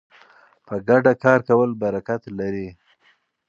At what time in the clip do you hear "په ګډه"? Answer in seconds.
0.65-1.13